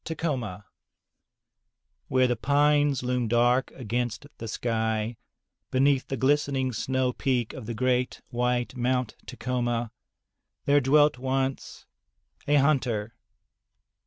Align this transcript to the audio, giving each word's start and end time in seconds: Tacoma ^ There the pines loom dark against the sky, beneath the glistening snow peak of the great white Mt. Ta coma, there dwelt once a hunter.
Tacoma 0.03 0.65
^ 2.11 2.15
There 2.17 2.25
the 2.25 2.35
pines 2.35 3.03
loom 3.03 3.27
dark 3.27 3.69
against 3.75 4.25
the 4.39 4.47
sky, 4.47 5.15
beneath 5.69 6.07
the 6.07 6.17
glistening 6.17 6.73
snow 6.73 7.13
peak 7.13 7.53
of 7.53 7.67
the 7.67 7.75
great 7.75 8.19
white 8.31 8.75
Mt. 8.75 9.15
Ta 9.27 9.35
coma, 9.39 9.91
there 10.65 10.81
dwelt 10.81 11.19
once 11.19 11.85
a 12.47 12.55
hunter. 12.55 13.13